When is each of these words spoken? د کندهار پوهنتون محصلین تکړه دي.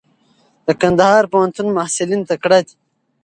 د 0.65 0.67
کندهار 0.81 1.23
پوهنتون 1.31 1.67
محصلین 1.77 2.21
تکړه 2.29 2.59
دي. 2.65 2.75